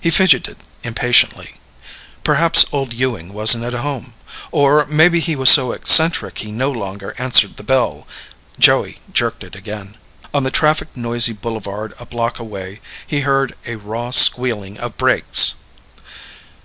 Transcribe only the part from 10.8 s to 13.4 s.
noisy boulevard a block away, he